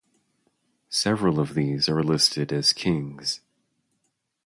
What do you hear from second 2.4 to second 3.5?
as kings.